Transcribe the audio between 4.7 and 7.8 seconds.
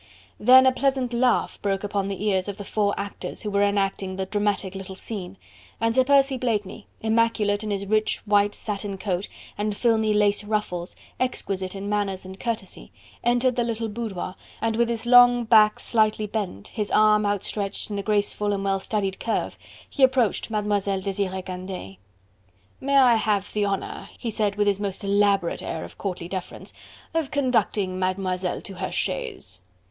little scene, and Sir Percy Blakeney, immaculate in